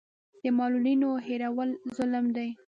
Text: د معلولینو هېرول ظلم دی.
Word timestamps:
د 0.41 0.43
معلولینو 0.57 1.09
هېرول 1.25 1.69
ظلم 1.97 2.25
دی. 2.35 2.49